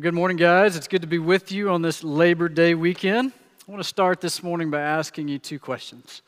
[0.00, 0.76] Good morning, guys.
[0.76, 3.32] It's good to be with you on this Labor Day weekend.
[3.66, 6.22] I want to start this morning by asking you two questions.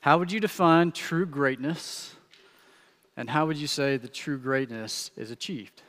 [0.00, 2.16] How would you define true greatness?
[3.16, 5.82] And how would you say that true greatness is achieved?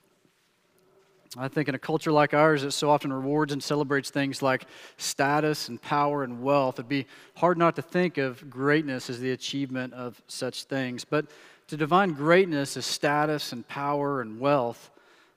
[1.36, 4.66] I think in a culture like ours that so often rewards and celebrates things like
[4.98, 7.08] status and power and wealth, it'd be
[7.38, 11.04] hard not to think of greatness as the achievement of such things.
[11.04, 11.26] But
[11.70, 14.92] to define greatness as status and power and wealth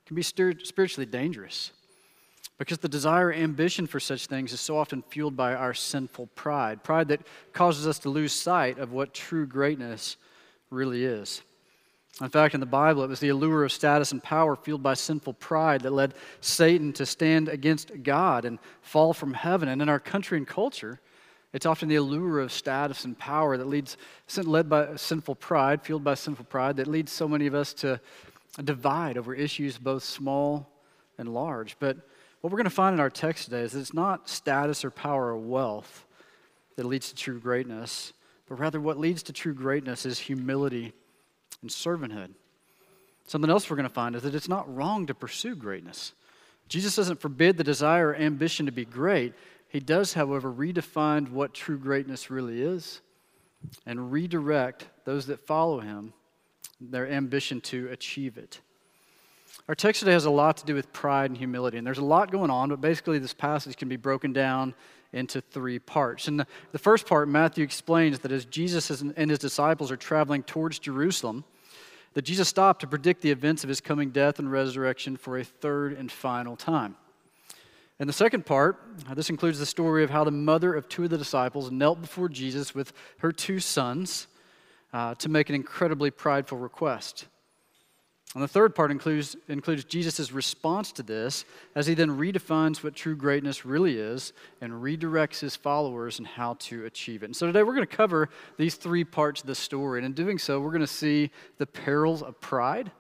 [0.05, 1.73] can be spiritually dangerous
[2.59, 6.83] because the desire ambition for such things is so often fueled by our sinful pride
[6.83, 10.17] pride that causes us to lose sight of what true greatness
[10.71, 11.43] really is
[12.21, 14.95] in fact in the bible it was the allure of status and power fueled by
[14.95, 19.89] sinful pride that led satan to stand against god and fall from heaven and in
[19.89, 21.01] our country and culture
[21.53, 23.97] it's often the allure of status and power that leads
[24.37, 27.99] led by sinful pride fueled by sinful pride that leads so many of us to
[28.65, 30.69] divide over issues both small
[31.17, 31.77] and large.
[31.79, 31.97] But
[32.41, 34.91] what we're going to find in our text today is that it's not status or
[34.91, 36.07] power or wealth
[36.77, 38.13] that leads to true greatness,
[38.49, 40.93] but rather what leads to true greatness is humility
[41.63, 42.31] and servanthood.
[43.27, 46.13] Something else we're going to find is that it's not wrong to pursue greatness.
[46.69, 49.35] Jesus doesn't forbid the desire or ambition to be great.
[49.69, 53.01] He does, however, redefine what true greatness really is
[53.85, 56.13] and redirect those that follow him
[56.81, 58.61] their ambition to achieve it.
[59.67, 62.05] Our text today has a lot to do with pride and humility, and there's a
[62.05, 64.75] lot going on, but basically, this passage can be broken down
[65.13, 66.29] into three parts.
[66.29, 70.79] And the, first part, Matthew explains that as Jesus and his disciples are traveling towards
[70.79, 71.45] Jerusalem,
[72.15, 75.45] that Jesus stopped to predict the events of his coming death and resurrection for a
[75.45, 76.97] third and final time.
[78.01, 81.05] In the second part, uh, this includes the story of how the mother of two
[81.05, 84.29] of the disciples knelt before Jesus with her two sons
[84.93, 87.27] uh, to make an incredibly prideful request.
[88.35, 92.95] And the third part includes, includes Jesus' response to this as he then redefines what
[92.95, 97.27] true greatness really is and redirects his followers in how to achieve it.
[97.27, 98.29] And so today we're going to cover
[98.59, 99.99] these three parts of the story.
[99.99, 102.93] And in doing so, we're going to see the perils of pride,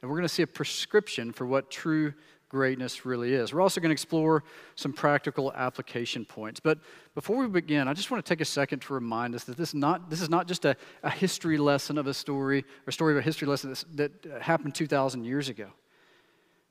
[0.00, 2.14] and we're going to see a prescription for what true
[2.54, 3.52] greatness really is.
[3.52, 4.44] We're also going to explore
[4.76, 6.60] some practical application points.
[6.60, 6.78] But
[7.16, 9.70] before we begin, I just want to take a second to remind us that this
[9.70, 13.12] is not, this is not just a, a history lesson of a story, or story
[13.12, 15.66] of a history lesson that uh, happened 2,000 years ago.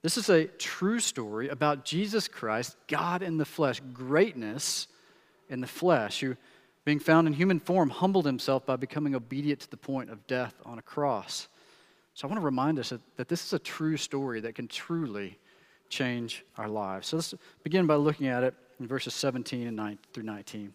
[0.04, 4.88] This is a true story about Jesus Christ, God in the flesh, greatness
[5.50, 6.38] in the flesh, who,
[6.86, 10.54] being found in human form, humbled himself by becoming obedient to the point of death
[10.66, 11.50] on a cross.
[12.14, 14.70] So I want to remind us that, that this is a true story that can
[14.70, 15.40] truly
[15.94, 17.08] change our lives.
[17.08, 17.34] So let's
[17.64, 20.74] begin by looking at it in verses 17 and 9 through 19.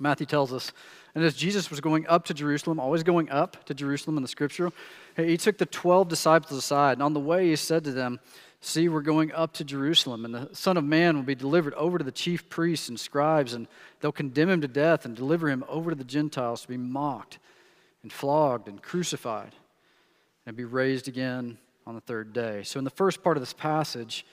[0.00, 0.72] Matthew tells us,
[1.14, 4.28] and as Jesus was going up to Jerusalem, always going up to Jerusalem in the
[4.28, 4.70] scripture,
[5.16, 8.20] he took the 12 disciples aside, and on the way he said to them,
[8.60, 11.96] See, we're going up to Jerusalem, and the Son of Man will be delivered over
[11.96, 13.68] to the chief priests and scribes, and
[14.00, 17.38] they'll condemn him to death and deliver him over to the Gentiles to be mocked
[18.02, 19.54] and flogged and crucified
[20.44, 21.58] and be raised again
[21.88, 22.62] on the third day.
[22.64, 24.26] So, in the first part of this passage,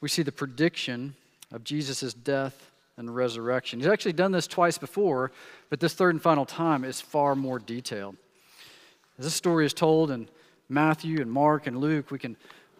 [0.00, 1.14] we see the prediction
[1.52, 3.78] of Jesus' death and resurrection.
[3.78, 5.30] He's actually done this twice before,
[5.68, 8.16] but this third and final time is far more detailed.
[9.18, 10.26] As this story is told in
[10.70, 12.34] Matthew and Mark and Luke, we can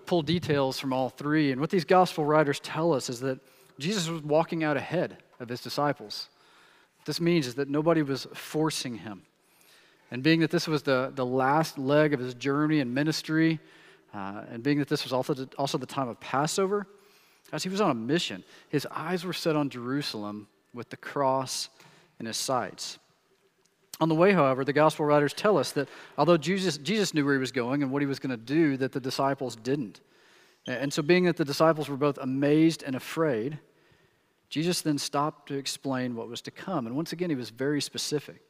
[0.06, 1.52] pull details from all three.
[1.52, 3.38] And what these gospel writers tell us is that
[3.78, 6.30] Jesus was walking out ahead of his disciples.
[6.96, 9.22] What this means is that nobody was forcing him.
[10.10, 13.60] And being that this was the, the last leg of his journey and ministry,
[14.14, 16.86] uh, and being that this was also, also the time of Passover,
[17.52, 21.68] as he was on a mission, his eyes were set on Jerusalem with the cross
[22.18, 22.98] in his sights.
[24.00, 27.34] On the way, however, the gospel writers tell us that although Jesus, Jesus knew where
[27.34, 30.00] he was going and what he was going to do, that the disciples didn't.
[30.66, 33.58] And so, being that the disciples were both amazed and afraid,
[34.48, 36.86] Jesus then stopped to explain what was to come.
[36.86, 38.42] And once again, he was very specific.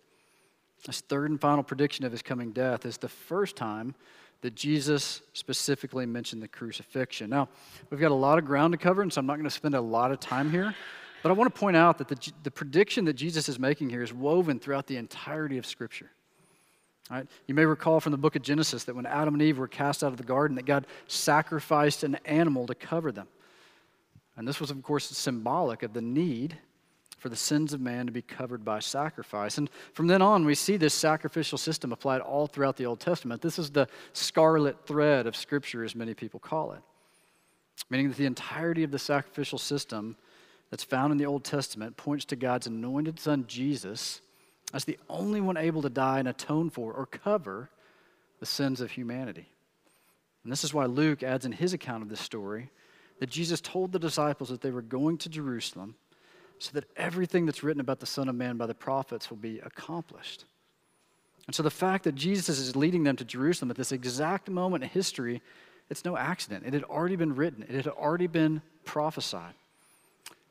[0.87, 3.95] This third and final prediction of his coming death is the first time
[4.43, 7.31] that Jesus specifically mentioned the crucifixion.
[7.31, 7.49] Now,
[7.91, 9.75] we've got a lot of ground to cover, and so I'm not going to spend
[9.75, 10.75] a lot of time here.
[11.23, 14.03] But I want to point out that the, the prediction that Jesus is making here
[14.03, 16.11] is woven throughout the entirety of Scripture.
[17.09, 17.27] Right?
[17.47, 20.03] You may recall from the book of Genesis that when Adam and Eve were cast
[20.03, 23.29] out of the garden, that God sacrificed an animal to cover them.
[24.37, 26.59] And this was, of course, symbolic of the need
[27.23, 29.57] for the sins of man to be covered by sacrifice.
[29.57, 33.41] And from then on, we see this sacrificial system applied all throughout the Old Testament.
[33.41, 36.81] This is the scarlet thread of Scripture, as many people call it,
[37.89, 40.17] meaning that the entirety of the sacrificial system
[40.69, 44.21] that's found in the Old Testament points to God's anointed Son, Jesus,
[44.75, 47.71] as the only one able to die and atone for or cover
[48.41, 49.49] the sins of humanity.
[50.43, 52.71] And this is why Luke adds in his account of this story
[53.21, 55.95] that Jesus told the disciples that they were going to Jerusalem
[56.63, 59.59] so that everything that's written about the Son of Man by the prophets will be
[59.59, 60.45] accomplished.
[61.47, 64.85] And so the fact that Jesus is leading them to Jerusalem at this exact moment
[64.85, 65.43] in history,
[65.91, 66.65] it's no accident.
[66.65, 69.55] It had already been written, it had already been prophesied.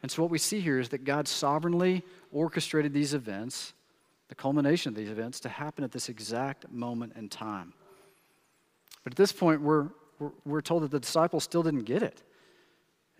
[0.03, 3.71] And so what we see here is that God sovereignly orchestrated these events,
[4.27, 7.73] the culmination of these events, to happen at this exact moment in time.
[9.03, 9.87] But at this point, we're,
[10.19, 12.21] we're, we're told that the disciples still didn't get it.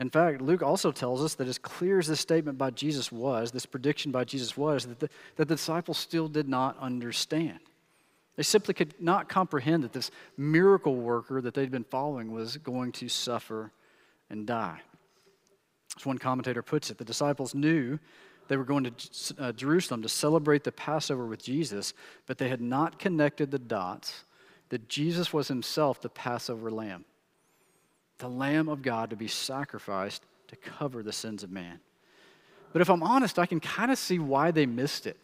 [0.02, 3.52] In fact, Luke also tells us that as clear as this statement by Jesus was,
[3.52, 7.60] this prediction by Jesus was, that the, that the disciples still did not understand.
[8.36, 12.94] They simply could not comprehend that this miracle worker that they'd been following was going
[12.94, 13.72] to suffer
[14.28, 14.80] and die.
[15.96, 18.00] As one commentator puts it, the disciples knew
[18.48, 21.94] they were going to uh, Jerusalem to celebrate the Passover with Jesus,
[22.26, 24.24] but they had not connected the dots
[24.70, 27.06] that Jesus was himself the Passover lamb
[28.22, 31.80] the Lamb of God to be sacrificed to cover the sins of man.
[32.72, 35.18] But if I'm honest, I can kind of see why they missed it.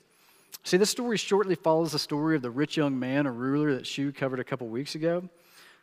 [0.63, 3.88] See, this story shortly follows the story of the rich young man, a ruler that
[3.88, 5.29] Shu covered a couple weeks ago.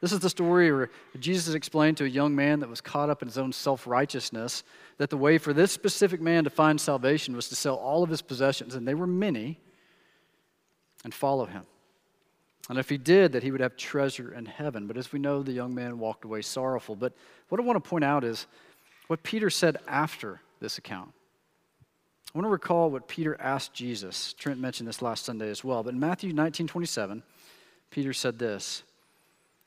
[0.01, 3.23] This is the story where Jesus explained to a young man that was caught up
[3.23, 4.63] in his own self righteousness
[4.99, 8.11] that the way for this specific man to find salvation was to sell all of
[8.11, 9.59] his possessions, and they were many,
[11.05, 11.65] and follow him.
[12.69, 14.87] And if he did, that he would have treasure in heaven.
[14.87, 16.97] But as we know, the young man walked away sorrowful.
[16.97, 17.13] But
[17.49, 18.47] what I want to point out is
[19.07, 21.13] what Peter said after this account.
[22.35, 24.33] I want to recall what Peter asked Jesus.
[24.33, 25.83] Trent mentioned this last Sunday as well.
[25.83, 27.23] But in Matthew 19 27,
[27.91, 28.83] Peter said this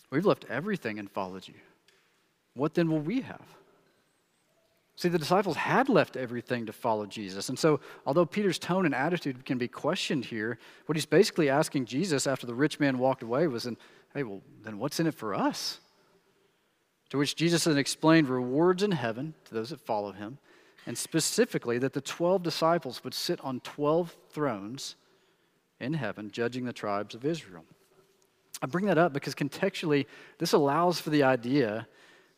[0.09, 1.53] We've left everything and followed you.
[2.55, 3.45] What then will we have?
[4.97, 7.49] See, the disciples had left everything to follow Jesus.
[7.49, 10.57] And so, although Peter's tone and attitude can be questioned here,
[10.87, 13.69] what he's basically asking Jesus after the rich man walked away was,
[14.15, 15.79] hey, well, then what's in it for us?
[17.11, 20.39] To which Jesus then explained rewards in heaven to those that follow him,
[20.87, 24.95] and specifically that the 12 disciples would sit on 12 thrones
[25.79, 27.65] in heaven, judging the tribes of Israel.
[28.63, 30.07] I bring that up because contextually,
[30.39, 31.87] this allows for the idea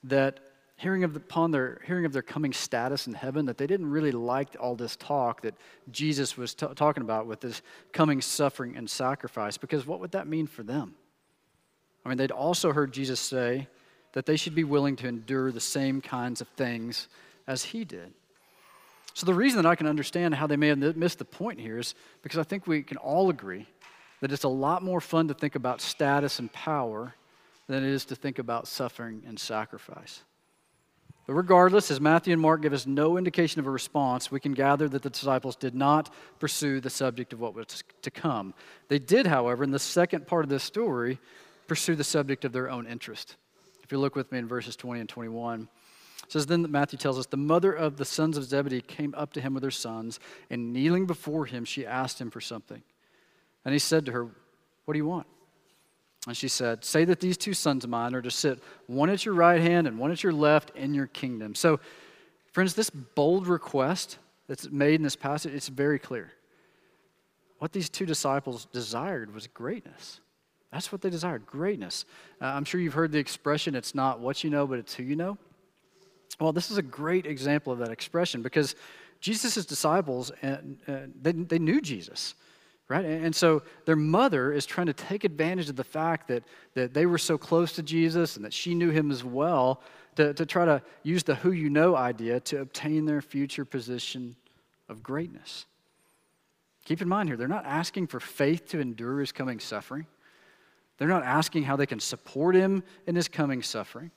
[0.04, 0.42] that
[0.80, 3.90] hearing of the, upon their hearing of their coming status in heaven that they didn't
[3.90, 5.54] really like all this talk that
[5.92, 7.62] jesus was t- talking about with this
[7.92, 10.96] coming suffering and sacrifice because what would that mean for them?
[12.06, 13.68] I mean they'd also heard jesus say
[14.14, 17.10] that they should be willing to endure the same kinds of things
[17.46, 18.14] as he did.
[19.14, 21.78] So the reason that i can understand how they may have missed the point here
[21.78, 23.68] is because i think we can all agree
[24.22, 27.16] that it's a lot more fun to think about status and power
[27.68, 30.24] than it is to think about suffering and sacrifice
[31.30, 34.54] but regardless, as Matthew and Mark give us no indication of a response, we can
[34.54, 38.56] gather that the disciples did not pursue the subject of what was to come.
[38.88, 41.20] They did, however, in the second part of this story,
[41.68, 43.36] pursue the subject of their own interest.
[43.84, 45.70] If you look with me in verses 20 and 21,
[46.24, 49.14] it says, Then that Matthew tells us, the mother of the sons of Zebedee came
[49.16, 52.82] up to him with her sons, and kneeling before him, she asked him for something.
[53.66, 54.26] And he said to her,
[54.86, 55.28] What do you want?
[56.28, 59.26] And she said, Say that these two sons of mine are to sit one at
[59.26, 61.56] your right hand and one at your left in your kingdom.
[61.56, 61.80] So,
[62.52, 64.18] friends, this bold request
[64.48, 66.32] that's made in this passage, it's very clear.
[67.60, 70.20] What these two disciples desired was greatness.
[70.72, 72.06] That's what they desired greatness.
[72.42, 75.04] Uh, I'm sure you've heard the expression, it's not what you know, but it's who
[75.04, 75.38] you know.
[76.40, 78.76] Well, this is a great example of that expression because
[79.20, 80.58] Jesus' disciples, uh,
[80.88, 82.36] uh, they, they knew Jesus
[82.90, 83.06] right?
[83.06, 86.44] And so their mother is trying to take advantage of the fact that,
[86.74, 89.82] that they were so close to Jesus and that she knew him as well
[90.16, 94.36] to, to try to use the who you know idea to obtain their future position
[94.90, 95.68] of greatness.
[96.86, 100.08] Keep in mind here, they're not asking for faith to endure his coming suffering.
[100.98, 104.10] They're not asking how they can support him in his coming suffering.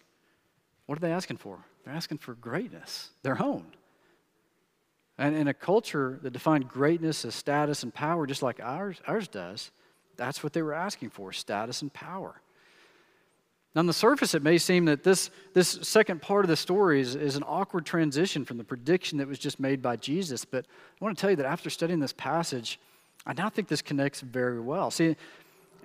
[0.87, 1.59] What are they asking for?
[1.85, 3.67] They're asking for greatness, their own.
[5.19, 9.29] And in a culture that defined greatness as status and power, just like ours, ours
[9.29, 9.71] does,
[10.17, 12.41] that's what they were asking for status and power.
[13.75, 17.01] Now, on the surface, it may seem that this, this second part of the story
[17.01, 20.45] is, is an awkward transition from the prediction that was just made by Jesus.
[20.45, 20.67] But
[21.01, 22.79] I want to tell you that after studying this passage,
[23.27, 24.91] I now think this connects very well.
[24.91, 25.17] See,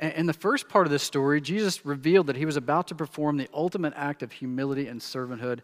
[0.01, 3.37] in the first part of this story, Jesus revealed that he was about to perform
[3.37, 5.59] the ultimate act of humility and servanthood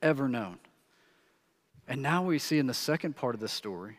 [0.00, 0.58] ever known.
[1.86, 3.98] And now we see in the second part of the story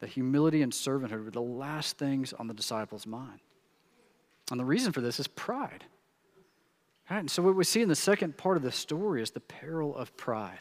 [0.00, 3.40] that humility and servanthood were the last things on the disciples' mind.
[4.50, 5.84] And the reason for this is pride.
[7.10, 7.18] Right?
[7.18, 9.96] And so, what we see in the second part of the story is the peril
[9.96, 10.60] of pride.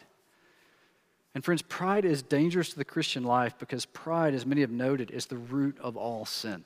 [1.33, 5.11] And, friends, pride is dangerous to the Christian life because pride, as many have noted,
[5.11, 6.63] is the root of all sin.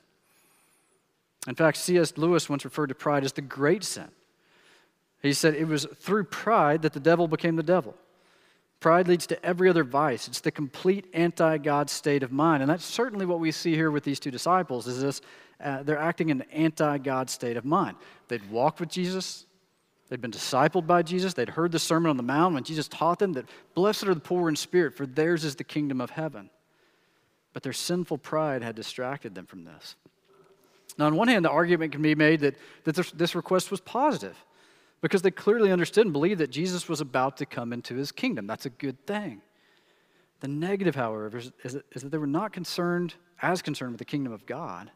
[1.48, 2.18] In fact, C.S.
[2.18, 4.10] Lewis once referred to pride as the great sin.
[5.22, 7.96] He said it was through pride that the devil became the devil.
[8.80, 10.28] Pride leads to every other vice.
[10.28, 12.64] It's the complete anti-God state of mind.
[12.64, 15.22] And that's certainly what we see here with these two disciples is this
[15.62, 17.98] uh, they're acting in an anti-God state of mind.
[18.30, 19.46] They'd walked with Jesus,
[20.08, 23.20] they'd been discipled by Jesus, they'd heard the Sermon on the Mount when Jesus taught
[23.20, 26.50] them that blessed are the poor in spirit, for theirs is the kingdom of heaven.
[27.52, 29.96] But their sinful pride had distracted them from this.
[30.98, 32.56] Now, on one hand, the argument can be made that,
[32.86, 34.38] that this, this request was positive
[35.02, 38.48] because they clearly understood and believed that Jesus was about to come into his kingdom.
[38.48, 39.42] That's a good thing.
[40.42, 44.32] The negative, however, is, is, that they were not concerned, as concerned with the kingdom
[44.32, 44.90] of God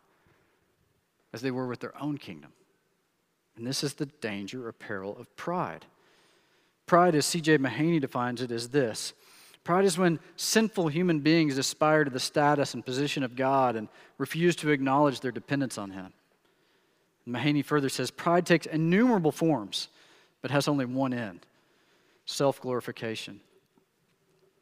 [1.33, 2.53] as they were with their own kingdom.
[3.57, 5.85] And this is the danger or peril of pride.
[6.85, 7.57] Pride, as C.J.
[7.57, 9.13] Mahaney defines it, is this
[9.63, 13.87] Pride is when sinful human beings aspire to the status and position of God and
[14.17, 16.13] refuse to acknowledge their dependence on Him.
[17.27, 19.87] Mahaney further says pride takes innumerable forms,
[20.41, 21.45] but has only one end
[22.25, 23.39] self glorification.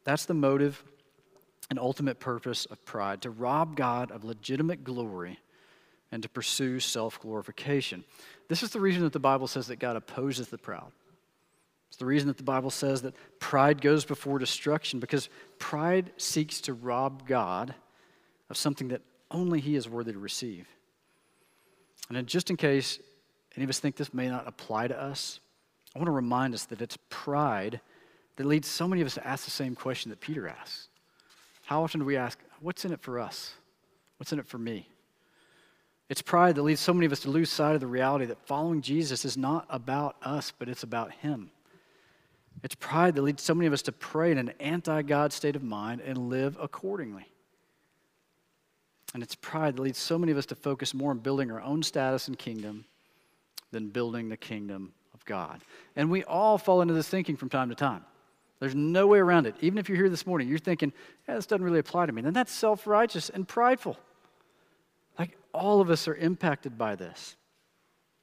[0.04, 0.82] That's the motive
[1.70, 5.38] and ultimate purpose of pride to rob God of legitimate glory
[6.10, 8.04] and to pursue self glorification.
[8.48, 10.92] This is the reason that the Bible says that God opposes the proud.
[11.88, 15.28] It's the reason that the Bible says that pride goes before destruction because
[15.58, 17.74] pride seeks to rob God
[18.48, 20.68] of something that only He is worthy to receive.
[22.10, 22.98] And just in case
[23.56, 25.40] any of us think this may not apply to us,
[25.94, 27.80] I want to remind us that it's pride
[28.36, 30.88] that leads so many of us to ask the same question that Peter asks.
[31.64, 33.54] How often do we ask, What's in it for us?
[34.16, 34.88] What's in it for me?
[36.08, 38.46] It's pride that leads so many of us to lose sight of the reality that
[38.46, 41.50] following Jesus is not about us, but it's about Him.
[42.62, 45.56] It's pride that leads so many of us to pray in an anti God state
[45.56, 47.26] of mind and live accordingly.
[49.14, 51.60] And it's pride that leads so many of us to focus more on building our
[51.60, 52.84] own status and kingdom
[53.70, 55.60] than building the kingdom of God.
[55.96, 58.04] And we all fall into this thinking from time to time.
[58.60, 59.56] There's no way around it.
[59.60, 60.92] Even if you're here this morning, you're thinking,
[61.28, 62.22] yeah, this doesn't really apply to me.
[62.22, 63.98] Then that's self righteous and prideful.
[65.18, 67.36] Like all of us are impacted by this.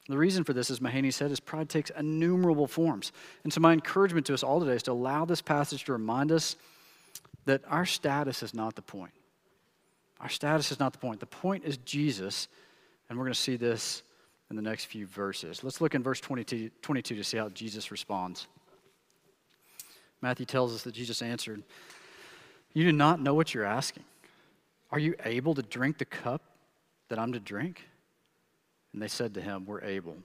[0.08, 3.12] The reason for this, as Mahaney said, is pride takes innumerable forms.
[3.44, 6.32] And so, my encouragement to us all today is to allow this passage to remind
[6.32, 6.56] us
[7.44, 9.12] that our status is not the point.
[10.20, 11.20] Our status is not the point.
[11.20, 12.48] The point is Jesus,
[13.08, 14.02] and we're going to see this
[14.50, 15.64] in the next few verses.
[15.64, 18.46] Let's look in verse 22, 22 to see how Jesus responds.
[20.20, 21.62] Matthew tells us that Jesus answered,
[22.74, 24.04] You do not know what you're asking.
[24.90, 26.42] Are you able to drink the cup
[27.08, 27.86] that I'm to drink?
[28.92, 30.16] And they said to him, We're able.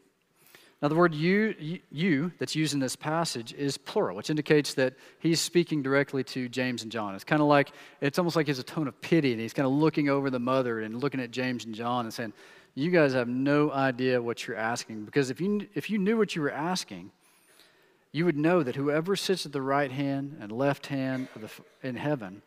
[0.81, 4.93] Now, the word you, you that's used in this passage is plural, which indicates that
[5.19, 7.15] he's speaking directly to James and John.
[7.15, 9.53] It's kind of like, it's almost like he has a tone of pity, and he's
[9.53, 12.33] kind of looking over the mother and looking at James and John and saying,
[12.75, 15.05] You guys have no idea what you're asking.
[15.05, 17.11] Because if you, if you knew what you were asking,
[18.11, 21.49] you would know that whoever sits at the right hand and left hand the,
[21.83, 22.41] in heaven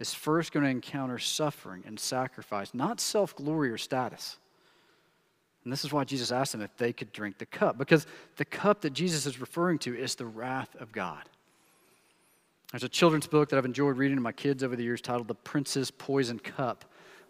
[0.00, 4.38] is first going to encounter suffering and sacrifice, not self glory or status.
[5.64, 8.06] And this is why Jesus asked them if they could drink the cup, because
[8.36, 11.22] the cup that Jesus is referring to is the wrath of God.
[12.70, 15.28] There's a children's book that I've enjoyed reading to my kids over the years titled
[15.28, 16.84] The Prince's Poison Cup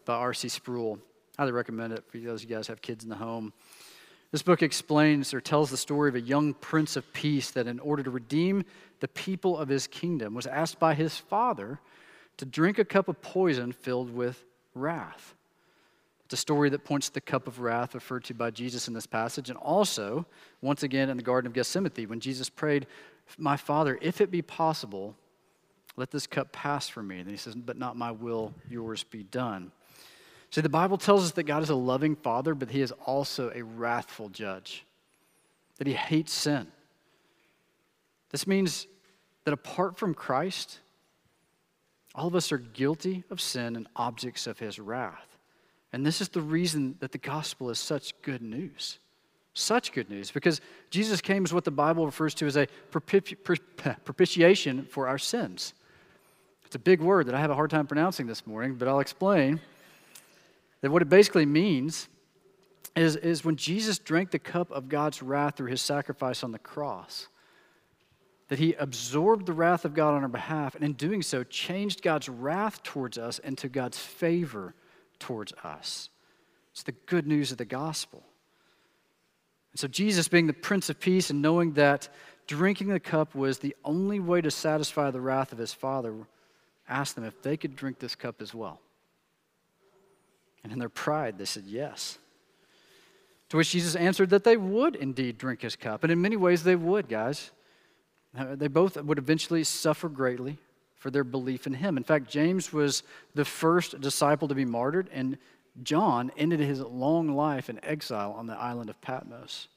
[0.05, 0.49] by R.C.
[0.49, 0.99] Sproul.
[1.39, 3.53] I highly recommend it for those of you guys have kids in the home.
[4.33, 7.79] This book explains or tells the story of a young prince of peace that, in
[7.79, 8.65] order to redeem
[8.99, 11.79] the people of his kingdom, was asked by his father
[12.39, 14.43] to drink a cup of poison filled with
[14.75, 15.35] wrath.
[16.25, 18.95] It's a story that points to the cup of wrath referred to by Jesus in
[18.95, 20.27] this passage, and also,
[20.63, 22.87] once again, in the Garden of Gethsemane, when Jesus prayed,
[23.37, 25.17] My Father, if it be possible,
[25.97, 27.19] let this cup pass from me.
[27.19, 29.71] And he says, But not my will, yours be done.
[30.51, 33.51] See, the Bible tells us that God is a loving Father, but He is also
[33.53, 34.87] a wrathful judge,
[35.79, 36.69] that He hates sin.
[38.31, 38.87] This means
[39.45, 40.79] that apart from Christ,
[42.15, 45.34] all of us are guilty of sin and objects of His wrath.
[45.95, 48.99] And this is the reason that the gospel is such good news.
[49.53, 50.61] Such good news, because
[50.91, 55.73] Jesus came as what the Bible refers to as a propitiation for our sins.
[56.67, 58.99] It's a big word that I have a hard time pronouncing this morning, but I'll
[58.99, 59.61] explain
[60.81, 62.09] that what it basically means
[62.97, 66.59] is, is when Jesus drank the cup of God's wrath through his sacrifice on the
[66.59, 67.29] cross,
[68.49, 72.03] that he absorbed the wrath of God on our behalf, and in doing so, changed
[72.03, 74.75] God's wrath towards us into God's favor
[75.25, 76.11] towards us.
[76.73, 78.23] It's the good news of the gospel.
[79.73, 82.11] And so, Jesus, being the Prince of Peace and knowing that
[82.47, 86.15] drinking the cup was the only way to satisfy the wrath of his Father,
[86.87, 88.81] asked them if they could drink this cup as well.
[90.63, 92.19] And in their pride, they said yes.
[93.49, 96.05] To which Jesus answered that they would indeed drink his cup.
[96.05, 97.51] And in many ways, they would, guys.
[98.35, 100.59] They both would eventually suffer greatly
[101.05, 101.99] for their belief in him.
[101.99, 103.03] In fact, James was
[103.35, 105.37] the first disciple to be martyred, and
[105.83, 109.69] John ended his long life in exile on the island of Patmos.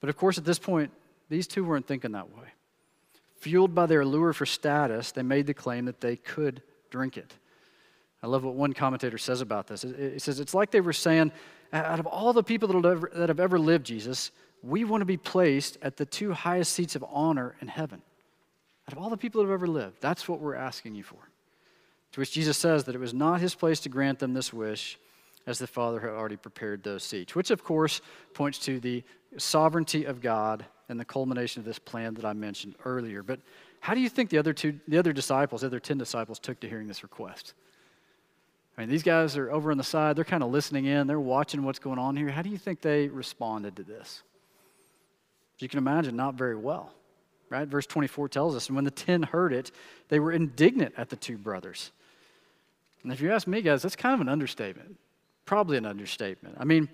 [0.00, 0.90] But of course, at this point,
[1.28, 2.46] these two weren't thinking that way.
[3.40, 7.34] Fueled by their allure for status, they made the claim that they could drink it.
[8.22, 9.82] I love what one commentator says about this.
[9.82, 11.30] He says, It's like they were saying,
[11.74, 14.30] out of all the people that that have ever lived, Jesus,
[14.62, 18.00] we want to be placed at the two highest seats of honor in heaven.
[18.92, 21.16] Out of all the people that have ever lived, that's what we're asking you for.
[22.12, 24.98] To which Jesus says that it was not his place to grant them this wish,
[25.46, 28.02] as the Father had already prepared those seats, which of course
[28.34, 29.02] points to the
[29.38, 33.22] sovereignty of God and the culmination of this plan that I mentioned earlier.
[33.22, 33.40] But
[33.80, 36.60] how do you think the other two, the other disciples, the other 10 disciples, took
[36.60, 37.54] to hearing this request?
[38.76, 41.18] I mean, these guys are over on the side, they're kind of listening in, they're
[41.18, 42.28] watching what's going on here.
[42.28, 44.22] How do you think they responded to this?
[45.58, 46.92] You can imagine, not very well,
[47.52, 47.68] right?
[47.68, 49.70] Verse 24 tells us, and when the 10 heard it,
[50.08, 51.92] they were indignant at the two brothers.
[53.02, 54.96] And if you ask me, guys, that's kind of an understatement.
[55.44, 56.56] Probably an understatement.
[56.58, 56.88] I mean,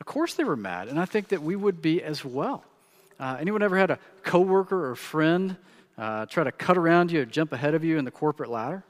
[0.00, 2.64] of course they were mad, and I think that we would be as well.
[3.20, 5.56] Uh, anyone ever had a coworker or friend
[5.98, 8.84] uh, try to cut around you or jump ahead of you in the corporate ladder?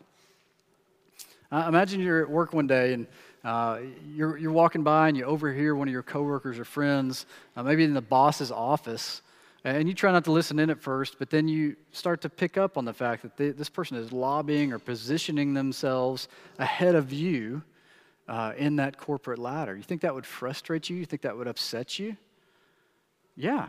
[1.51, 3.07] Uh, imagine you're at work one day and
[3.43, 3.79] uh,
[4.15, 7.25] you're, you're walking by and you overhear one of your coworkers or friends,
[7.57, 9.23] uh, maybe in the boss's office,
[9.65, 12.57] and you try not to listen in at first, but then you start to pick
[12.57, 17.13] up on the fact that they, this person is lobbying or positioning themselves ahead of
[17.13, 17.63] you
[18.29, 19.77] uh, in that corporate ladder.
[19.77, 20.97] You think that would frustrate you?
[20.97, 22.17] You think that would upset you?
[23.37, 23.69] Yeah,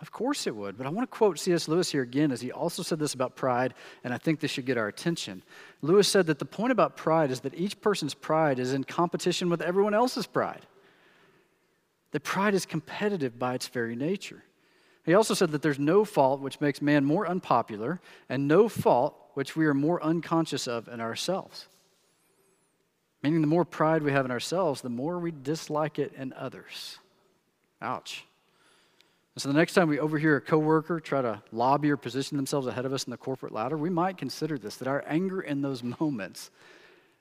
[0.00, 0.76] of course it would.
[0.76, 1.68] But I want to quote C.S.
[1.68, 4.66] Lewis here again, as he also said this about pride, and I think this should
[4.66, 5.42] get our attention.
[5.82, 9.50] Lewis said that the point about pride is that each person's pride is in competition
[9.50, 10.66] with everyone else's pride.
[12.10, 14.42] That pride is competitive by its very nature.
[15.08, 19.16] He also said that there's no fault which makes man more unpopular, and no fault
[19.32, 21.66] which we are more unconscious of in ourselves.
[23.22, 26.98] Meaning, the more pride we have in ourselves, the more we dislike it in others.
[27.80, 28.26] Ouch.
[29.34, 32.66] And so, the next time we overhear a coworker try to lobby or position themselves
[32.66, 35.62] ahead of us in the corporate ladder, we might consider this that our anger in
[35.62, 36.50] those moments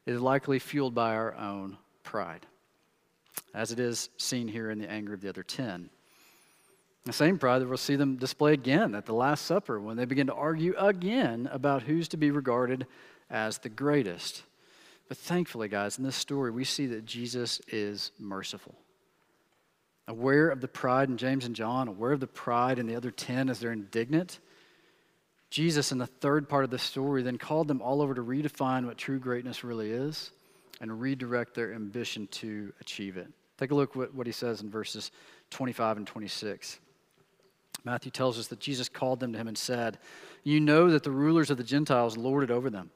[0.06, 2.46] is likely fueled by our own pride,
[3.54, 5.90] as it is seen here in the anger of the other 10.
[7.08, 10.04] The same pride that we'll see them display again at the Last Supper when they
[10.04, 12.86] begin to argue again about who's to be regarded
[13.30, 14.44] as the greatest.
[15.08, 18.76] But thankfully, guys, in this story, we see that Jesus is merciful.
[20.10, 23.12] Aware of the pride in James and John, aware of the pride in the other
[23.12, 24.40] 10 as they're indignant,
[25.50, 28.86] Jesus, in the third part of the story, then called them all over to redefine
[28.86, 30.32] what true greatness really is
[30.82, 33.30] and redirect their ambition to achieve it.
[33.58, 35.12] Take a look at what he says in verses
[35.52, 36.80] 25 and 26.
[37.84, 39.98] Matthew tells us that Jesus called them to him and said,
[40.44, 42.92] You know that the rulers of the Gentiles lord it over them,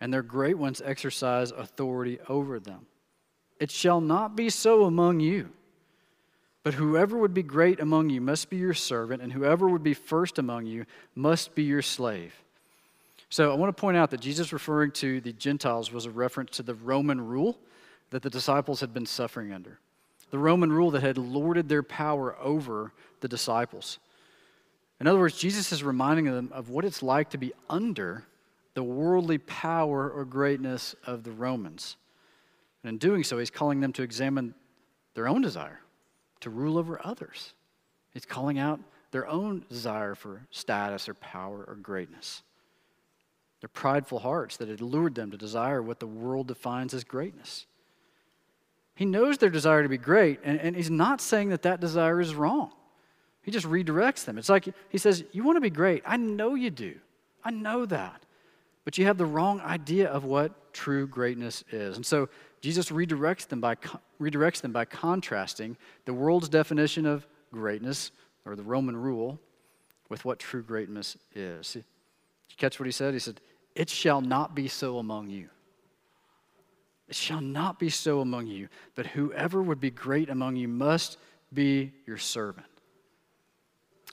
[0.00, 2.86] and their great ones exercise authority over them.
[3.58, 5.50] It shall not be so among you.
[6.62, 9.94] But whoever would be great among you must be your servant, and whoever would be
[9.94, 12.34] first among you must be your slave.
[13.28, 16.50] So I want to point out that Jesus referring to the Gentiles was a reference
[16.56, 17.58] to the Roman rule
[18.10, 19.78] that the disciples had been suffering under.
[20.30, 23.98] The Roman rule that had lorded their power over the disciples.
[25.00, 28.24] In other words, Jesus is reminding them of what it's like to be under
[28.74, 31.96] the worldly power or greatness of the Romans.
[32.82, 34.54] And in doing so, he's calling them to examine
[35.14, 35.80] their own desire
[36.40, 37.54] to rule over others.
[38.12, 38.80] He's calling out
[39.10, 42.42] their own desire for status or power or greatness.
[43.60, 47.66] Their prideful hearts that had lured them to desire what the world defines as greatness.
[48.94, 52.20] He knows their desire to be great, and, and he's not saying that that desire
[52.20, 52.72] is wrong.
[53.46, 54.38] He just redirects them.
[54.38, 56.02] It's like he says, You want to be great.
[56.04, 56.96] I know you do.
[57.44, 58.24] I know that.
[58.84, 61.94] But you have the wrong idea of what true greatness is.
[61.94, 62.28] And so
[62.60, 63.76] Jesus redirects them by,
[64.20, 68.10] redirects them by contrasting the world's definition of greatness,
[68.44, 69.38] or the Roman rule,
[70.08, 71.74] with what true greatness is.
[71.74, 71.84] Did
[72.50, 73.14] you catch what he said?
[73.14, 73.40] He said,
[73.76, 75.48] It shall not be so among you.
[77.08, 81.18] It shall not be so among you, but whoever would be great among you must
[81.54, 82.66] be your servant.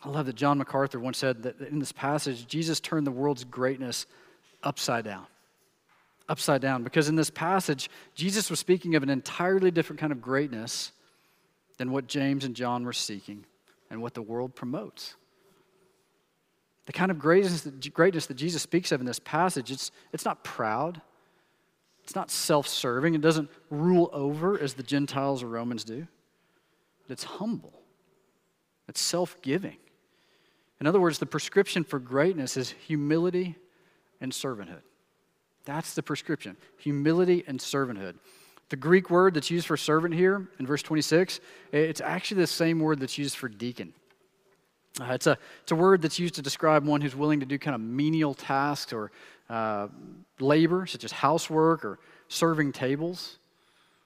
[0.04, 3.46] I love that John MacArthur once said that in this passage, Jesus turned the world's
[3.46, 4.06] greatness
[4.62, 5.26] upside down.
[6.28, 6.84] Upside down.
[6.84, 10.92] Because in this passage, Jesus was speaking of an entirely different kind of greatness
[11.78, 13.46] than what James and John were seeking
[13.90, 15.16] and what the world promotes.
[16.86, 20.26] The kind of greatness that, greatness that Jesus speaks of in this passage, it's, it's
[20.26, 21.02] not proud,
[22.04, 26.08] it's not self serving, it doesn't rule over as the Gentiles or Romans do.
[27.08, 27.82] It's humble,
[28.90, 29.78] it's self giving.
[30.80, 33.56] In other words, the prescription for greatness is humility
[34.20, 34.82] and servanthood.
[35.66, 38.16] That's the prescription humility and servanthood.
[38.70, 41.40] The Greek word that's used for servant here in verse 26,
[41.72, 43.94] it's actually the same word that's used for deacon.
[45.00, 47.58] Uh, it's, a, it's a word that's used to describe one who's willing to do
[47.58, 49.12] kind of menial tasks or
[49.50, 49.88] uh,
[50.40, 53.38] labor, such as housework or serving tables.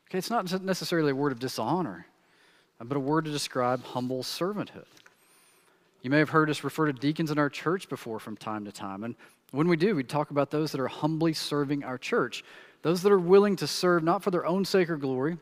[0.09, 2.05] Okay, it's not necessarily a word of dishonor,
[2.79, 4.85] uh, but a word to describe humble servanthood.
[6.07, 8.71] You may have heard us refer to deacons in our church before from time to
[8.71, 9.03] time.
[9.03, 9.13] And
[9.51, 12.45] when we do, we talk about those that are humbly serving our church,
[12.81, 15.37] those that are willing to serve not for their own sake or glory,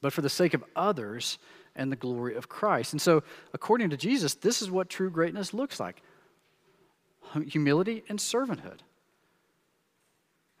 [0.00, 1.38] but for the sake of others
[1.74, 2.92] and the glory of Christ.
[2.92, 6.00] And so, according to Jesus, this is what true greatness looks like
[7.48, 8.78] humility and servanthood.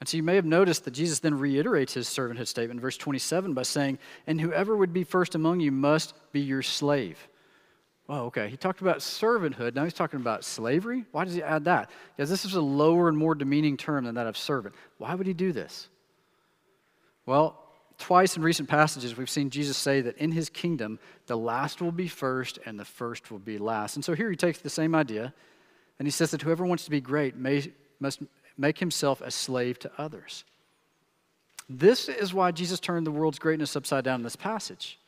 [0.00, 2.96] And so you may have noticed that Jesus then reiterates his servanthood statement in verse
[2.96, 7.28] 27 by saying, And whoever would be first among you must be your slave.
[8.12, 8.48] Oh, okay.
[8.48, 9.76] He talked about servanthood.
[9.76, 11.04] Now he's talking about slavery.
[11.12, 11.90] Why does he add that?
[12.16, 14.74] Because this is a lower and more demeaning term than that of servant.
[14.98, 15.88] Why would he do this?
[17.24, 17.56] Well,
[17.98, 21.92] twice in recent passages, we've seen Jesus say that in his kingdom, the last will
[21.92, 23.94] be first and the first will be last.
[23.94, 25.32] And so here he takes the same idea
[26.00, 28.22] and he says that whoever wants to be great may, must
[28.58, 30.42] make himself a slave to others.
[31.68, 34.98] This is why Jesus turned the world's greatness upside down in this passage.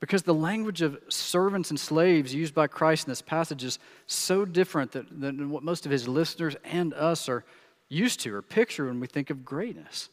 [0.00, 4.44] Because the language of servants and slaves used by Christ in this passage is so
[4.44, 7.44] different than, what most of his listeners and us are
[7.88, 10.08] used to or picture when we think of greatness.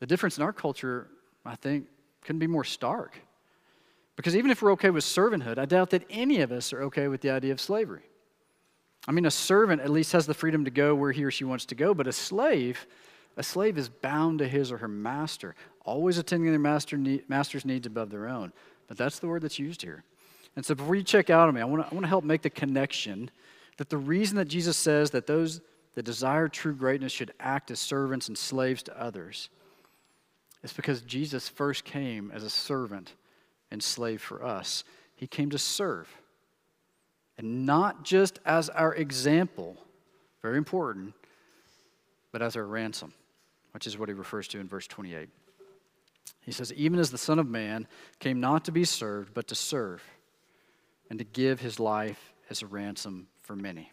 [0.00, 1.06] The difference in our culture,
[1.44, 1.86] I think,
[2.22, 3.20] couldn't be more stark.
[4.16, 7.06] Because even if we're okay with servanthood, I doubt that any of us are okay
[7.06, 8.02] with the idea of slavery.
[9.06, 11.44] I mean, a servant at least has the freedom to go where he or she
[11.44, 12.86] wants to go, but a slave,
[13.36, 17.86] a slave is bound to his or her master, always attending their master master's needs
[17.86, 18.52] above their own.
[18.88, 20.04] But that's the word that's used here.
[20.54, 22.24] And so before you check out on me, I want to I want to help
[22.24, 23.30] make the connection
[23.76, 25.60] that the reason that Jesus says that those
[25.94, 29.48] that desire true greatness should act as servants and slaves to others
[30.62, 33.14] is because Jesus first came as a servant
[33.70, 34.84] and slave for us.
[35.14, 36.08] He came to serve
[37.38, 39.76] and not just as our example,
[40.42, 41.14] very important,
[42.32, 43.12] but as our ransom,
[43.76, 45.28] which is what he refers to in verse 28.
[46.40, 47.86] He says, Even as the Son of Man
[48.20, 50.02] came not to be served, but to serve,
[51.10, 53.92] and to give his life as a ransom for many.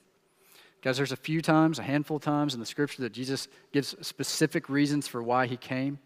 [0.81, 3.93] Guys, there's a few times, a handful of times in the scripture that Jesus gives
[3.99, 5.99] specific reasons for why he came.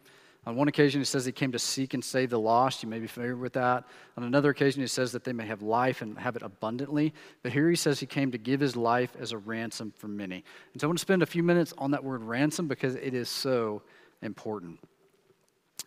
[0.48, 2.82] On one occasion, he says he came to seek and save the lost.
[2.82, 3.84] You may be familiar with that.
[4.16, 7.14] On another occasion, he says that they may have life and have it abundantly.
[7.44, 10.46] But here he says he came to give his life as a ransom for many.
[10.72, 13.14] And so I want to spend a few minutes on that word ransom because it
[13.14, 13.82] is so
[14.22, 14.80] important.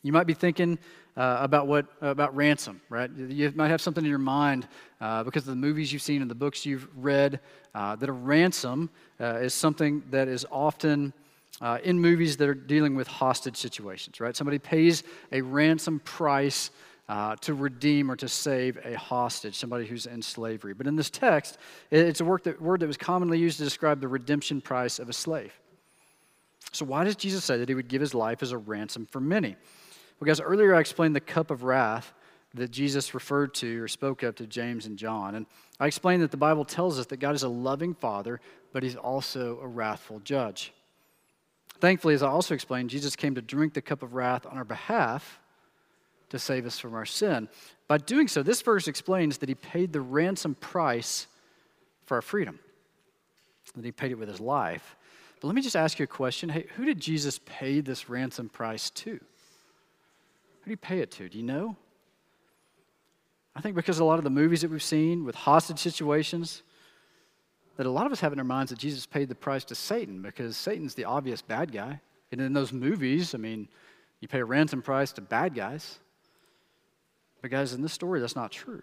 [0.03, 0.79] You might be thinking
[1.17, 3.11] uh, about what about ransom, right?
[3.11, 4.69] You might have something in your mind
[5.01, 7.41] uh, because of the movies you've seen and the books you've read
[7.75, 11.15] uh, that a ransom uh, is something that is often
[11.61, 14.35] uh, in movies that are dealing with hostage situations, right?
[14.35, 16.71] Somebody pays a ransom price
[17.09, 20.75] uh, to redeem or to save a hostage, somebody who's in slavery.
[20.75, 21.59] But in this text,
[21.91, 25.09] it's a word that, word that was commonly used to describe the redemption price of
[25.09, 25.53] a slave.
[26.73, 29.21] So, why does Jesus say that he would give his life as a ransom for
[29.21, 29.57] many?
[30.21, 32.13] Because earlier I explained the cup of wrath
[32.55, 35.35] that Jesus referred to or spoke of to James and John.
[35.35, 35.47] And
[35.79, 38.41] I explained that the Bible tells us that God is a loving father,
[38.73, 40.73] but he's also a wrathful judge.
[41.81, 44.65] Thankfully, as I also explained, Jesus came to drink the cup of wrath on our
[44.65, 45.41] behalf
[46.29, 47.49] to save us from our sin.
[47.89, 51.27] By doing so, this verse explains that he paid the ransom price
[52.05, 52.59] for our freedom,
[53.75, 54.97] that he paid it with his life.
[55.41, 56.51] But let me just ask you a question.
[56.51, 59.13] Hey, who did Jesus pay this ransom price to?
[59.13, 61.29] Who did he pay it to?
[61.29, 61.77] Do you know?
[63.57, 66.63] I think because a lot of the movies that we've seen with hostage situations,
[67.77, 69.75] that a lot of us have in our minds that Jesus paid the price to
[69.75, 72.01] Satan because Satan's the obvious bad guy.
[72.33, 73.69] And in those movies, I mean,
[74.21, 75.99] you pay a ransom price to bad guys.
[77.41, 78.83] But, guys, in this story, that's not true.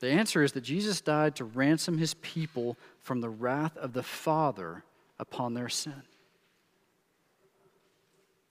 [0.00, 4.02] The answer is that Jesus died to ransom his people from the wrath of the
[4.02, 4.84] Father
[5.18, 6.02] upon their sin.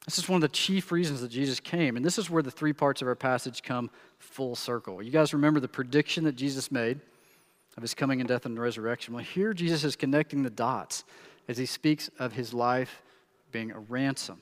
[0.06, 1.96] This is one of the chief reasons that Jesus came.
[1.96, 5.02] And this is where the three parts of our passage come full circle.
[5.02, 7.00] You guys remember the prediction that Jesus made
[7.76, 9.14] of his coming and death and resurrection.
[9.14, 11.04] Well, here Jesus is connecting the dots
[11.48, 13.02] as he speaks of his life
[13.52, 14.42] being a ransom.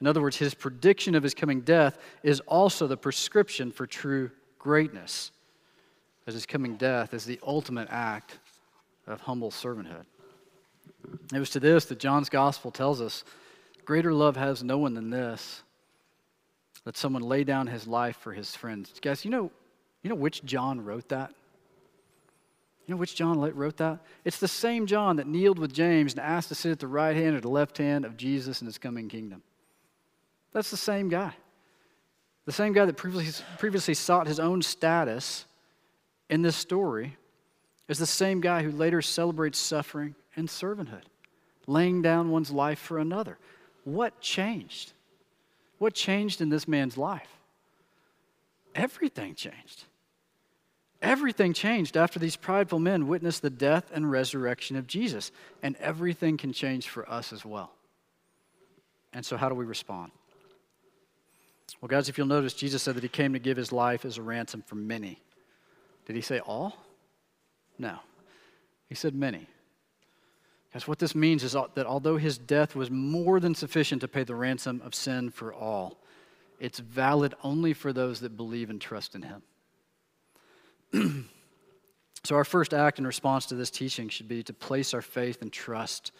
[0.00, 4.30] In other words, his prediction of his coming death is also the prescription for true
[4.58, 5.30] greatness,
[6.26, 8.38] as his coming death is the ultimate act
[9.06, 10.04] of humble servanthood.
[11.34, 13.24] It was to this that John's gospel tells us
[13.84, 15.62] greater love has no one than this
[16.84, 18.92] that someone lay down his life for his friends.
[19.02, 19.50] Guys, you know,
[20.02, 21.32] you know which John wrote that?
[22.90, 24.00] You know which John wrote that?
[24.24, 27.14] It's the same John that kneeled with James and asked to sit at the right
[27.14, 29.44] hand or the left hand of Jesus in his coming kingdom.
[30.52, 31.34] That's the same guy.
[32.46, 35.44] The same guy that previously, previously sought his own status
[36.28, 37.16] in this story
[37.86, 41.04] is the same guy who later celebrates suffering and servanthood,
[41.68, 43.38] laying down one's life for another.
[43.84, 44.94] What changed?
[45.78, 47.38] What changed in this man's life?
[48.74, 49.84] Everything changed.
[51.02, 55.32] Everything changed after these prideful men witnessed the death and resurrection of Jesus.
[55.62, 57.72] And everything can change for us as well.
[59.12, 60.12] And so, how do we respond?
[61.80, 64.18] Well, guys, if you'll notice, Jesus said that he came to give his life as
[64.18, 65.18] a ransom for many.
[66.06, 66.76] Did he say all?
[67.78, 67.98] No.
[68.88, 69.46] He said many.
[70.68, 74.22] Because what this means is that although his death was more than sufficient to pay
[74.22, 75.98] the ransom of sin for all,
[76.60, 79.42] it's valid only for those that believe and trust in him.
[82.24, 85.42] so, our first act in response to this teaching should be to place our faith
[85.42, 86.12] and trust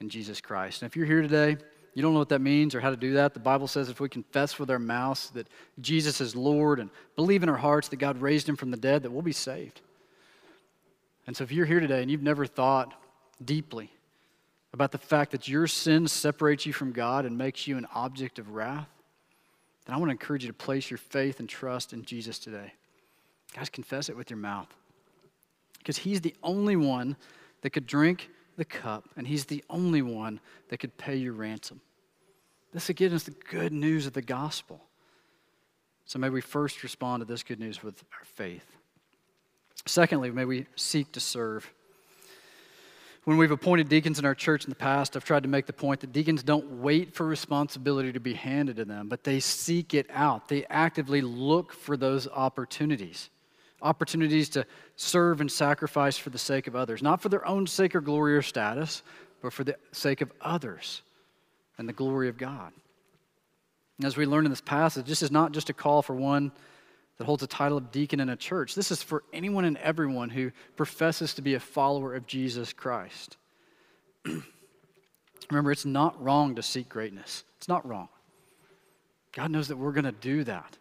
[0.00, 0.82] in Jesus Christ.
[0.82, 1.56] And if you're here today,
[1.94, 3.34] you don't know what that means or how to do that.
[3.34, 5.46] The Bible says if we confess with our mouths that
[5.80, 9.02] Jesus is Lord and believe in our hearts that God raised him from the dead,
[9.02, 9.80] that we'll be saved.
[11.26, 12.94] And so, if you're here today and you've never thought
[13.44, 13.90] deeply
[14.72, 18.38] about the fact that your sin separates you from God and makes you an object
[18.38, 18.88] of wrath,
[19.84, 22.72] then I want to encourage you to place your faith and trust in Jesus today.
[23.54, 24.68] Guys, confess it with your mouth.
[25.78, 27.16] Because he's the only one
[27.62, 31.80] that could drink the cup, and he's the only one that could pay your ransom.
[32.72, 34.80] This again is the good news of the gospel.
[36.06, 38.64] So may we first respond to this good news with our faith.
[39.86, 41.70] Secondly, may we seek to serve.
[43.24, 45.72] When we've appointed deacons in our church in the past, I've tried to make the
[45.72, 49.94] point that deacons don't wait for responsibility to be handed to them, but they seek
[49.94, 50.48] it out.
[50.48, 53.30] They actively look for those opportunities
[53.82, 54.64] opportunities to
[54.96, 58.34] serve and sacrifice for the sake of others, not for their own sake or glory
[58.36, 59.02] or status,
[59.42, 61.02] but for the sake of others
[61.78, 62.72] and the glory of God.
[63.98, 66.52] And as we learn in this passage, this is not just a call for one
[67.18, 68.74] that holds a title of deacon in a church.
[68.74, 73.36] This is for anyone and everyone who professes to be a follower of Jesus Christ.
[75.50, 77.44] Remember, it's not wrong to seek greatness.
[77.58, 78.08] It's not wrong.
[79.32, 80.76] God knows that we're going to do that.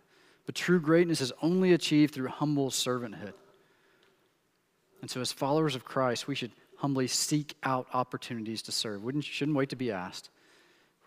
[0.46, 3.34] But true greatness is only achieved through humble servanthood.
[5.02, 9.04] And so, as followers of Christ, we should humbly seek out opportunities to serve.
[9.04, 10.30] We shouldn't wait to be asked.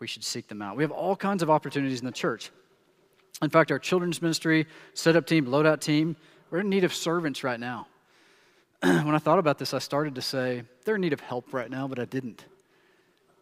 [0.01, 0.77] We should seek them out.
[0.77, 2.51] We have all kinds of opportunities in the church.
[3.43, 6.17] In fact, our children's ministry, setup team, loadout team,
[6.51, 7.87] we're in need of servants right now.
[8.81, 11.71] when I thought about this, I started to say, they're in need of help right
[11.71, 12.45] now, but I didn't.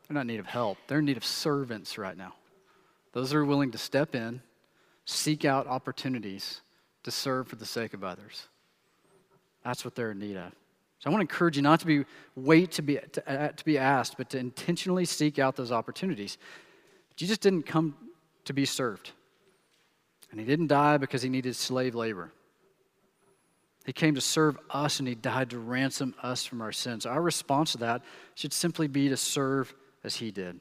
[0.06, 2.34] They're not in need of help, they're in need of servants right now.
[3.12, 4.40] Those that are willing to step in
[5.04, 6.60] seek out opportunities
[7.04, 8.48] to serve for the sake of others.
[9.64, 10.52] That's what they're in need of.
[10.98, 12.04] So I want to encourage you not to be
[12.36, 16.38] wait to be to, uh, to be asked, but to intentionally seek out those opportunities.
[17.16, 17.96] Jesus didn't come
[18.44, 19.10] to be served.
[20.30, 22.32] And he didn't die because he needed slave labor.
[23.84, 27.04] He came to serve us and he died to ransom us from our sins.
[27.04, 28.02] Our response to that
[28.34, 30.60] should simply be to serve as he did.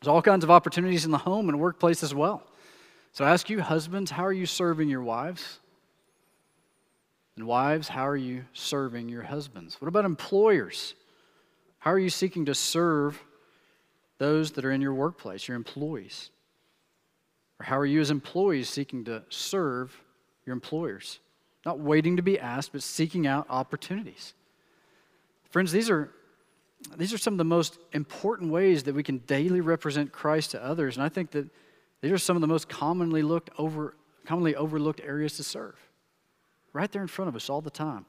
[0.00, 2.42] There's all kinds of opportunities in the home and workplace as well.
[3.16, 5.60] So I ask you, husbands, how are you serving your wives?
[7.34, 9.80] And wives, how are you serving your husbands?
[9.80, 10.92] What about employers?
[11.78, 13.18] How are you seeking to serve
[14.18, 16.28] those that are in your workplace, your employees?
[17.58, 19.98] Or how are you as employees seeking to serve
[20.44, 21.18] your employers?
[21.64, 24.34] Not waiting to be asked, but seeking out opportunities.
[25.48, 26.10] Friends, these are,
[26.98, 30.62] these are some of the most important ways that we can daily represent Christ to
[30.62, 30.98] others.
[30.98, 31.48] And I think that
[32.00, 35.76] these are some of the most commonly looked over, commonly overlooked areas to serve.
[36.72, 38.04] Right there in front of us all the time.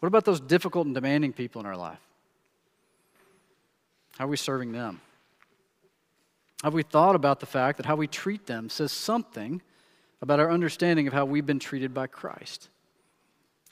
[0.00, 2.00] What about those difficult and demanding people in our life?
[4.18, 5.00] How are we serving them?
[6.62, 9.60] Have we thought about the fact that how we treat them says something
[10.22, 12.68] about our understanding of how we've been treated by Christ?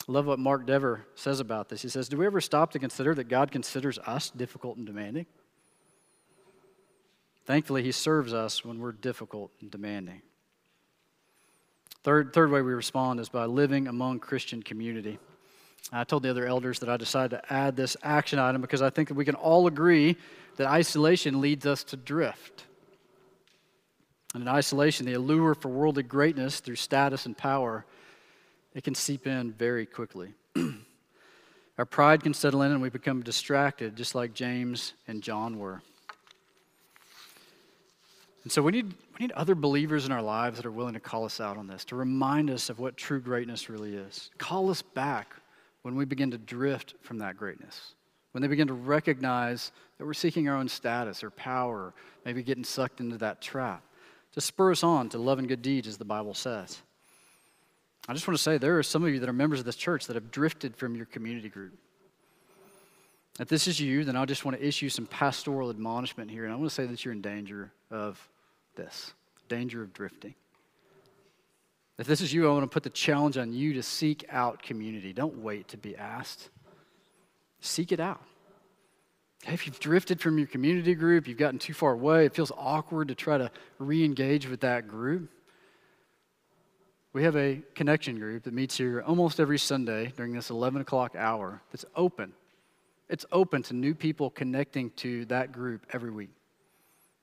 [0.09, 1.83] I love what Mark Dever says about this.
[1.83, 5.27] He says, Do we ever stop to consider that God considers us difficult and demanding?
[7.45, 10.23] Thankfully, He serves us when we're difficult and demanding.
[12.05, 15.19] Third, third way we respond is by living among Christian community.
[15.93, 18.91] I told the other elders that I decided to add this action item because I
[18.91, 20.17] think that we can all agree
[20.57, 22.67] that isolation leads us to drift.
[24.35, 27.85] And in isolation, the allure for worldly greatness through status and power,
[28.75, 30.35] it can seep in very quickly.
[31.79, 35.83] Our pride can settle in and we become distracted, just like James and John were.
[38.43, 41.01] And so we need, we need other believers in our lives that are willing to
[41.01, 44.31] call us out on this, to remind us of what true greatness really is.
[44.39, 45.35] Call us back,
[45.83, 47.95] when we begin to drift from that greatness,
[48.33, 51.93] when they begin to recognize that we're seeking our own status or power,
[52.25, 53.83] maybe getting sucked into that trap,
[54.33, 56.81] to spur us on to love and good deeds, as the Bible says.
[58.09, 59.77] I just want to say there are some of you that are members of this
[59.77, 61.75] church that have drifted from your community group.
[63.39, 66.53] If this is you, then I just want to issue some pastoral admonishment here, and
[66.53, 68.29] I want to say that you're in danger of
[68.75, 69.13] this
[69.49, 70.35] danger of drifting.
[71.99, 74.63] If this is you, I want to put the challenge on you to seek out
[74.63, 75.13] community.
[75.13, 76.51] Don't wait to be asked,
[77.61, 78.23] seek it out.
[79.47, 83.09] If you've drifted from your community group, you've gotten too far away, it feels awkward
[83.09, 85.29] to try to re engage with that group.
[87.13, 91.15] We have a connection group that meets here almost every Sunday during this 11 o'clock
[91.17, 92.33] hour that's open.
[93.11, 96.31] It's open to new people connecting to that group every week.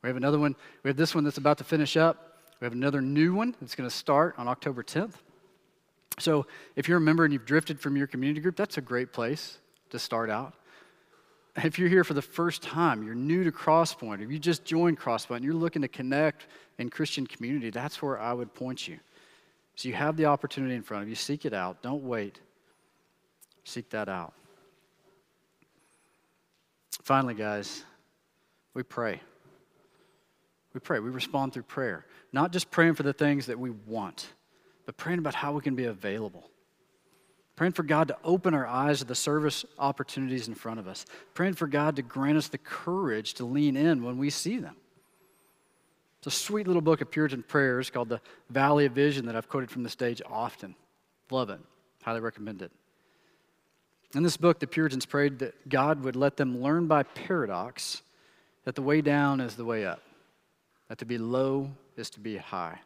[0.02, 2.38] We have another one, we have this one that's about to finish up.
[2.60, 5.14] We have another new one that's going to start on October 10th.
[6.20, 9.14] So if you're a member and you've drifted from your community group, that's a great
[9.14, 9.58] place
[9.92, 10.54] to start out.
[11.56, 15.00] If you're here for the first time, you're new to Crosspoint, if you just joined
[15.00, 19.00] Crosspoint, and you're looking to connect in Christian community, that's where I would point you.
[19.76, 21.16] So you have the opportunity in front of you.
[21.16, 21.82] Seek it out.
[21.82, 22.40] Don't wait.
[23.64, 24.34] Seek that out.
[27.02, 27.84] Finally, guys,
[28.74, 29.22] we pray.
[30.74, 31.00] We pray.
[31.00, 32.06] We respond through prayer.
[32.32, 34.34] Not just praying for the things that we want,
[34.86, 36.50] but praying about how we can be available.
[37.56, 41.06] Praying for God to open our eyes to the service opportunities in front of us.
[41.34, 44.76] Praying for God to grant us the courage to lean in when we see them.
[46.20, 49.50] It's a sweet little book of Puritan prayers called The Valley of Vision that I've
[49.50, 50.76] quoted from the stage often.
[51.32, 51.60] Love it.
[52.04, 52.72] Highly recommend it.
[54.16, 58.02] In this book, the Puritans prayed that God would let them learn by paradox
[58.66, 60.02] that the way down is the way up,
[60.90, 62.80] that to be low is to be high.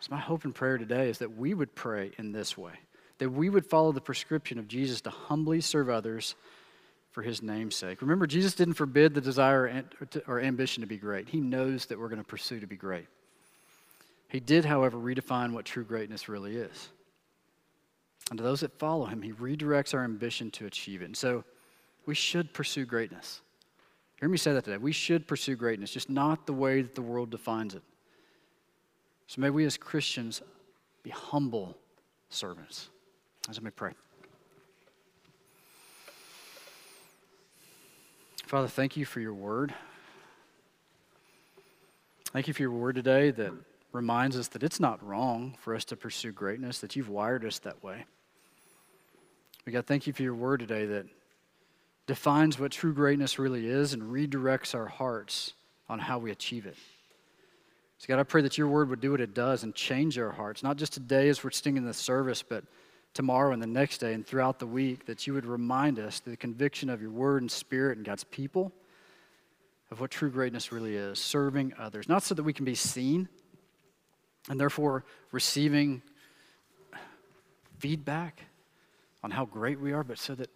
[0.00, 2.72] So, my hope and prayer today is that we would pray in this way,
[3.18, 6.34] that we would follow the prescription of Jesus to humbly serve others
[7.12, 8.02] for his name's sake.
[8.02, 9.84] Remember, Jesus didn't forbid the desire
[10.26, 11.28] or ambition to be great.
[11.28, 13.06] He knows that we're going to pursue to be great.
[14.28, 16.88] He did, however, redefine what true greatness really is.
[18.30, 21.04] And to those that follow him, he redirects our ambition to achieve it.
[21.04, 21.44] And so
[22.04, 23.42] we should pursue greatness.
[24.24, 24.78] Hear me say that today.
[24.78, 27.82] We should pursue greatness, just not the way that the world defines it.
[29.26, 30.40] So may we as Christians
[31.02, 31.76] be humble
[32.30, 32.88] servants.
[33.50, 33.90] As I may pray.
[38.46, 39.74] Father, thank you for your word.
[42.32, 43.52] Thank you for your word today that
[43.92, 47.58] reminds us that it's not wrong for us to pursue greatness, that you've wired us
[47.58, 48.06] that way.
[49.66, 51.04] We God, thank you for your word today that
[52.06, 55.54] defines what true greatness really is and redirects our hearts
[55.88, 56.76] on how we achieve it.
[57.98, 60.32] So, God, I pray that your word would do what it does and change our
[60.32, 62.64] hearts, not just today as we're singing the service, but
[63.14, 66.32] tomorrow and the next day and throughout the week that you would remind us through
[66.32, 68.72] the conviction of your word and spirit and God's people
[69.90, 72.08] of what true greatness really is serving others.
[72.08, 73.28] Not so that we can be seen
[74.50, 76.02] and therefore receiving
[77.78, 78.42] feedback
[79.22, 80.50] on how great we are, but so that,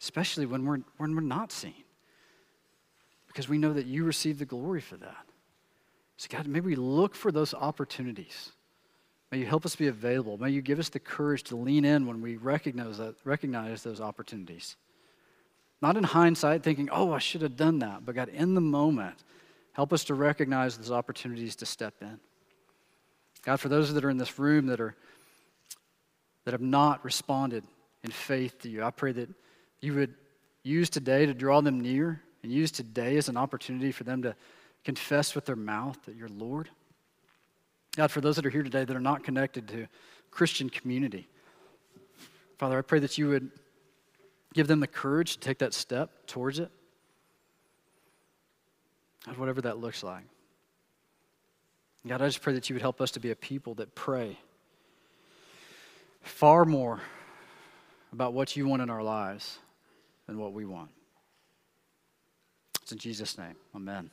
[0.00, 1.84] especially when we're, when we're not seen,
[3.26, 5.26] because we know that you receive the glory for that.
[6.16, 8.52] So, God, may we look for those opportunities
[9.30, 10.38] May you help us be available.
[10.38, 14.00] May you give us the courage to lean in when we recognize, that, recognize those
[14.00, 14.76] opportunities.
[15.82, 19.22] Not in hindsight, thinking, oh, I should have done that, but God, in the moment,
[19.72, 22.18] help us to recognize those opportunities to step in.
[23.44, 24.96] God, for those that are in this room that, are,
[26.44, 27.64] that have not responded
[28.02, 29.28] in faith to you, I pray that
[29.80, 30.14] you would
[30.62, 34.34] use today to draw them near and use today as an opportunity for them to
[34.84, 36.68] confess with their mouth that you're Lord.
[37.96, 39.86] God, for those that are here today that are not connected to
[40.30, 41.28] Christian community,
[42.58, 43.50] Father, I pray that you would
[44.54, 46.70] give them the courage to take that step towards it.
[49.26, 50.24] God, whatever that looks like.
[52.06, 54.38] God, I just pray that you would help us to be a people that pray
[56.22, 57.00] far more
[58.12, 59.58] about what you want in our lives
[60.28, 60.90] than what we want.
[62.82, 63.56] It's in Jesus' name.
[63.74, 64.10] Amen.